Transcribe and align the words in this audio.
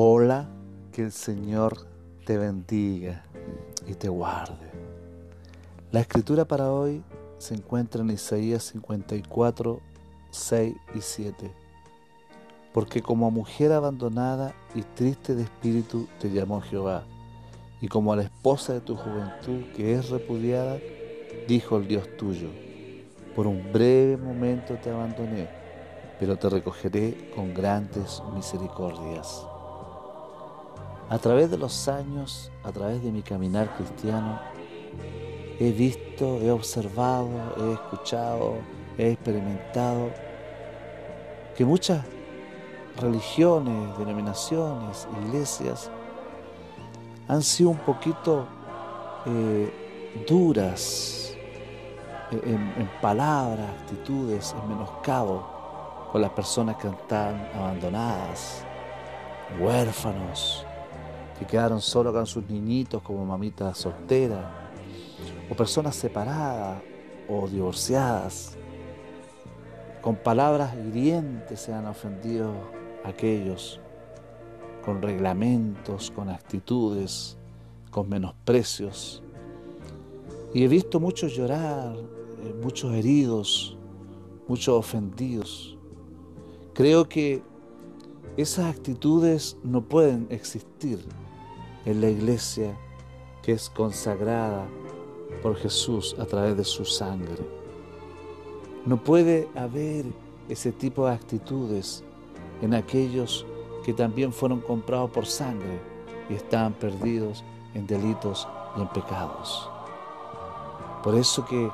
Hola, 0.00 0.46
que 0.92 1.02
el 1.02 1.10
Señor 1.10 1.88
te 2.24 2.38
bendiga 2.38 3.24
y 3.84 3.94
te 3.94 4.08
guarde. 4.08 4.70
La 5.90 5.98
escritura 5.98 6.44
para 6.44 6.70
hoy 6.70 7.02
se 7.38 7.54
encuentra 7.54 8.02
en 8.02 8.10
Isaías 8.10 8.62
54, 8.62 9.80
6 10.30 10.76
y 10.94 11.00
7. 11.00 11.50
Porque 12.72 13.02
como 13.02 13.32
mujer 13.32 13.72
abandonada 13.72 14.54
y 14.76 14.82
triste 14.82 15.34
de 15.34 15.42
espíritu 15.42 16.06
te 16.20 16.30
llamó 16.30 16.60
Jehová, 16.60 17.02
y 17.80 17.88
como 17.88 18.12
a 18.12 18.16
la 18.18 18.22
esposa 18.22 18.74
de 18.74 18.80
tu 18.80 18.94
juventud 18.94 19.64
que 19.74 19.94
es 19.94 20.10
repudiada, 20.10 20.78
dijo 21.48 21.76
el 21.76 21.88
Dios 21.88 22.06
tuyo, 22.16 22.50
por 23.34 23.48
un 23.48 23.72
breve 23.72 24.16
momento 24.16 24.76
te 24.76 24.90
abandoné, 24.90 25.48
pero 26.20 26.36
te 26.36 26.48
recogeré 26.48 27.32
con 27.34 27.52
grandes 27.52 28.22
misericordias. 28.32 29.44
A 31.10 31.18
través 31.18 31.50
de 31.50 31.56
los 31.56 31.88
años, 31.88 32.52
a 32.62 32.70
través 32.70 33.02
de 33.02 33.10
mi 33.10 33.22
caminar 33.22 33.74
cristiano, 33.76 34.38
he 35.58 35.72
visto, 35.72 36.38
he 36.42 36.50
observado, 36.50 37.30
he 37.56 37.72
escuchado, 37.72 38.56
he 38.98 39.12
experimentado 39.12 40.10
que 41.56 41.64
muchas 41.64 42.04
religiones, 43.00 43.96
denominaciones, 43.98 45.08
iglesias 45.24 45.90
han 47.26 47.42
sido 47.42 47.70
un 47.70 47.78
poquito 47.78 48.46
eh, 49.24 50.24
duras 50.28 51.34
eh, 52.30 52.40
en, 52.44 52.82
en, 52.82 52.90
palabras, 53.00 53.66
actitudes, 53.80 54.54
en 54.60 54.68
menoscabo 54.68 56.08
con 56.12 56.20
las 56.20 56.30
personas 56.32 56.76
que 56.76 56.88
están 56.88 57.50
abandonadas, 57.54 58.62
huérfanos, 59.58 60.66
que 61.38 61.46
quedaron 61.46 61.80
solo 61.80 62.12
con 62.12 62.26
sus 62.26 62.48
niñitos 62.48 63.02
como 63.02 63.24
mamitas 63.24 63.78
solteras, 63.78 64.46
o 65.50 65.54
personas 65.54 65.94
separadas 65.94 66.82
o 67.28 67.46
divorciadas. 67.46 68.56
Con 70.02 70.16
palabras 70.16 70.74
hirientes 70.74 71.60
se 71.60 71.72
han 71.72 71.86
ofendido 71.86 72.52
aquellos, 73.04 73.80
con 74.84 75.02
reglamentos, 75.02 76.10
con 76.10 76.28
actitudes, 76.28 77.36
con 77.90 78.08
menosprecios. 78.08 79.22
Y 80.54 80.64
he 80.64 80.68
visto 80.68 80.98
muchos 80.98 81.34
llorar, 81.34 81.94
eh, 81.96 82.54
muchos 82.62 82.94
heridos, 82.94 83.76
muchos 84.46 84.74
ofendidos. 84.74 85.76
Creo 86.74 87.08
que 87.08 87.42
esas 88.36 88.66
actitudes 88.66 89.56
no 89.62 89.82
pueden 89.82 90.26
existir 90.30 91.00
en 91.88 92.02
la 92.02 92.10
iglesia 92.10 92.76
que 93.40 93.52
es 93.52 93.70
consagrada 93.70 94.66
por 95.42 95.56
Jesús 95.56 96.14
a 96.18 96.26
través 96.26 96.54
de 96.54 96.64
su 96.64 96.84
sangre. 96.84 97.38
No 98.84 98.98
puede 98.98 99.48
haber 99.56 100.04
ese 100.50 100.70
tipo 100.70 101.06
de 101.06 101.14
actitudes 101.14 102.04
en 102.60 102.74
aquellos 102.74 103.46
que 103.84 103.94
también 103.94 104.34
fueron 104.34 104.60
comprados 104.60 105.10
por 105.10 105.24
sangre 105.24 105.80
y 106.28 106.34
estaban 106.34 106.74
perdidos 106.74 107.42
en 107.72 107.86
delitos 107.86 108.46
y 108.76 108.82
en 108.82 108.88
pecados. 108.88 109.70
Por 111.02 111.14
eso 111.14 111.46
que 111.46 111.70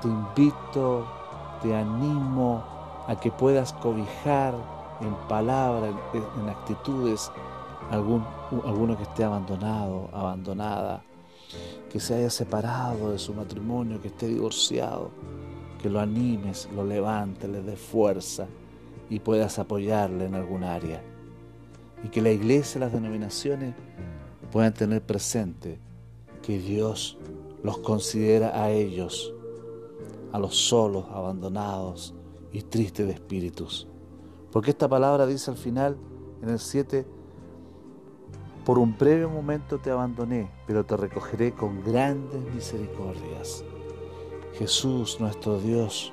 te 0.00 0.08
invito, 0.08 1.06
te 1.60 1.76
animo 1.76 2.64
a 3.06 3.14
que 3.20 3.30
puedas 3.30 3.74
cobijar 3.74 4.54
en 5.02 5.14
palabras, 5.28 5.94
en 6.14 6.48
actitudes, 6.48 7.30
algún, 7.90 8.24
alguno 8.64 8.96
que 8.96 9.02
esté 9.02 9.24
abandonado, 9.24 10.08
abandonada, 10.12 11.02
que 11.90 12.00
se 12.00 12.14
haya 12.14 12.30
separado 12.30 13.10
de 13.10 13.18
su 13.18 13.34
matrimonio, 13.34 14.00
que 14.00 14.08
esté 14.08 14.28
divorciado, 14.28 15.10
que 15.82 15.90
lo 15.90 16.00
animes, 16.00 16.68
lo 16.74 16.84
levantes, 16.84 17.50
le 17.50 17.62
des 17.62 17.78
fuerza 17.78 18.46
y 19.08 19.18
puedas 19.18 19.58
apoyarle 19.58 20.26
en 20.26 20.34
algún 20.34 20.62
área. 20.62 21.02
Y 22.04 22.08
que 22.08 22.22
la 22.22 22.30
iglesia, 22.30 22.80
las 22.80 22.92
denominaciones 22.92 23.74
puedan 24.52 24.72
tener 24.72 25.02
presente 25.02 25.78
que 26.42 26.58
Dios 26.58 27.18
los 27.62 27.78
considera 27.78 28.62
a 28.62 28.70
ellos, 28.70 29.34
a 30.32 30.38
los 30.38 30.56
solos, 30.56 31.06
abandonados 31.12 32.14
y 32.52 32.62
tristes 32.62 33.06
de 33.06 33.12
espíritus. 33.12 33.86
Porque 34.52 34.70
esta 34.70 34.88
palabra 34.88 35.26
dice 35.26 35.50
al 35.50 35.56
final, 35.56 35.96
en 36.42 36.48
el 36.48 36.58
7, 36.58 37.06
por 38.64 38.78
un 38.78 38.96
breve 38.96 39.26
momento 39.26 39.78
te 39.78 39.90
abandoné, 39.90 40.50
pero 40.66 40.84
te 40.84 40.96
recogeré 40.96 41.52
con 41.52 41.82
grandes 41.82 42.42
misericordias. 42.54 43.64
Jesús, 44.54 45.18
nuestro 45.18 45.58
Dios, 45.58 46.12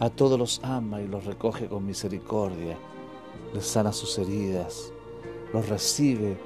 a 0.00 0.10
todos 0.10 0.38
los 0.38 0.60
ama 0.64 1.00
y 1.00 1.06
los 1.06 1.24
recoge 1.24 1.68
con 1.68 1.86
misericordia, 1.86 2.76
les 3.54 3.66
sana 3.66 3.92
sus 3.92 4.18
heridas, 4.18 4.92
los 5.52 5.68
recibe 5.68 6.36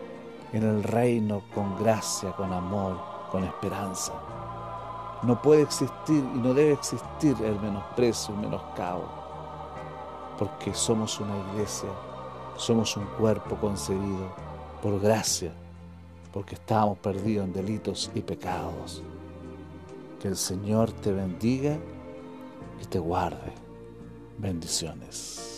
en 0.53 0.63
el 0.63 0.83
reino 0.83 1.43
con 1.55 1.79
gracia, 1.79 2.33
con 2.33 2.53
amor, 2.53 2.99
con 3.31 3.45
esperanza. 3.45 4.13
No 5.23 5.41
puede 5.41 5.63
existir 5.63 6.23
y 6.35 6.39
no 6.39 6.53
debe 6.53 6.73
existir 6.73 7.37
el 7.43 7.59
menosprecio, 7.61 8.35
el 8.35 8.41
menoscabo, 8.43 9.09
porque 10.39 10.75
somos 10.75 11.19
una 11.21 11.39
iglesia, 11.51 11.89
somos 12.57 12.97
un 12.99 13.07
cuerpo 13.19 13.57
concebido 13.57 14.47
por 14.83 15.01
gracia, 15.01 15.53
porque 16.33 16.55
estábamos 16.55 16.99
perdidos 16.99 17.47
en 17.47 17.53
delitos 17.53 18.11
y 18.15 18.21
pecados. 18.21 19.03
Que 20.21 20.29
el 20.29 20.37
Señor 20.37 20.93
te 20.93 21.13
bendiga 21.13 21.79
y 22.83 22.87
te 22.87 22.99
guarde. 22.99 23.53
Bendiciones. 24.39 25.56